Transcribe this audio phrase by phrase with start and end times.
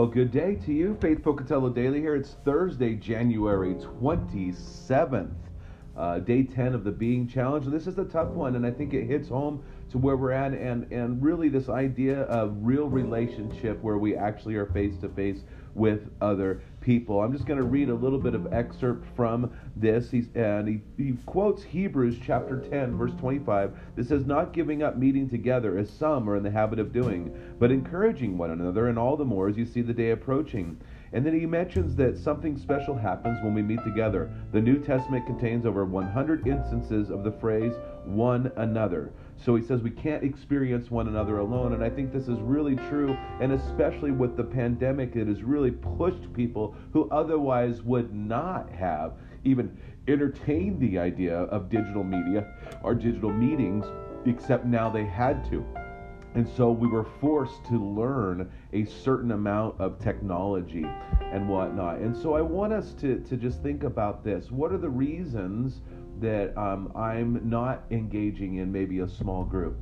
[0.00, 0.96] Well, good day to you.
[1.02, 2.16] Faith Pocatello Daily here.
[2.16, 5.34] It's Thursday, January 27th,
[5.94, 7.66] uh, day 10 of the Being Challenge.
[7.66, 10.32] And this is a tough one, and I think it hits home to where we're
[10.32, 15.10] at and, and really this idea of real relationship where we actually are face to
[15.10, 15.40] face
[15.74, 17.20] with other people.
[17.20, 20.10] I'm just going to read a little bit of excerpt from this.
[20.10, 23.78] He's, and he, he quotes Hebrews chapter 10, verse 25.
[23.96, 27.54] This says, Not giving up meeting together as some are in the habit of doing,
[27.58, 30.80] but encouraging one another, and all the more as you see the day approaching.
[31.12, 34.30] And then he mentions that something special happens when we meet together.
[34.52, 37.72] The New Testament contains over 100 instances of the phrase
[38.04, 39.10] one another.
[39.44, 41.72] So he says we can't experience one another alone.
[41.72, 43.16] And I think this is really true.
[43.40, 49.14] And especially with the pandemic, it has really pushed people who otherwise would not have
[49.44, 49.76] even
[50.08, 53.86] entertained the idea of digital media or digital meetings,
[54.26, 55.64] except now they had to.
[56.34, 60.86] And so we were forced to learn a certain amount of technology
[61.32, 61.98] and whatnot.
[61.98, 64.50] And so I want us to, to just think about this.
[64.50, 65.80] What are the reasons
[66.20, 69.76] that um, I'm not engaging in maybe a small group?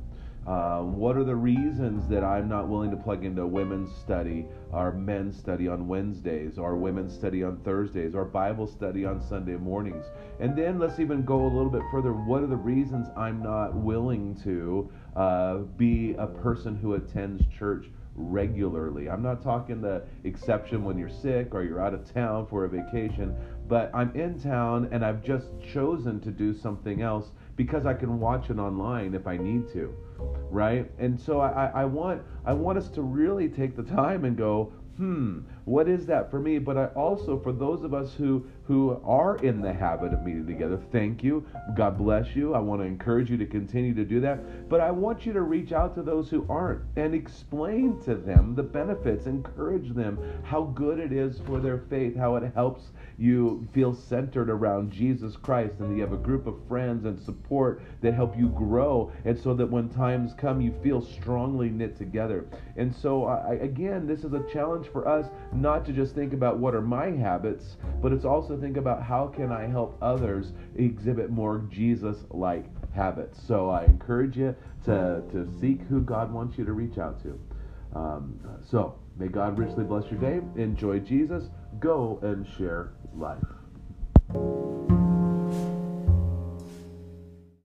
[0.47, 4.91] Uh, what are the reasons that I'm not willing to plug into women's study, or
[4.91, 10.05] men's study on Wednesdays, or women's study on Thursdays, or Bible study on Sunday mornings?
[10.39, 12.13] And then let's even go a little bit further.
[12.13, 17.87] What are the reasons I'm not willing to uh, be a person who attends church
[18.15, 19.09] regularly?
[19.09, 22.69] I'm not talking the exception when you're sick or you're out of town for a
[22.69, 23.35] vacation,
[23.67, 28.19] but I'm in town and I've just chosen to do something else because I can
[28.19, 29.93] watch it online if I need to,
[30.49, 30.89] right?
[30.97, 34.71] And so I, I want I want us to really take the time and go,
[34.97, 35.39] hmm,
[35.69, 36.57] what is that for me?
[36.57, 40.47] But I also, for those of us who, who are in the habit of meeting
[40.47, 41.45] together, thank you.
[41.75, 42.55] God bless you.
[42.55, 44.67] I want to encourage you to continue to do that.
[44.67, 48.55] But I want you to reach out to those who aren't and explain to them
[48.55, 53.67] the benefits, encourage them how good it is for their faith, how it helps you
[53.73, 58.13] feel centered around Jesus Christ, and you have a group of friends and support that
[58.13, 62.47] help you grow, and so that when times come, you feel strongly knit together.
[62.77, 65.25] And so, I, again, this is a challenge for us
[65.61, 69.27] not to just think about what are my habits, but it's also think about how
[69.27, 73.39] can I help others exhibit more Jesus-like habits.
[73.47, 74.55] So I encourage you
[74.85, 77.39] to, to seek who God wants you to reach out to.
[77.95, 78.39] Um,
[78.69, 80.41] so may God richly bless your day.
[80.55, 81.45] Enjoy Jesus.
[81.79, 83.43] Go and share life.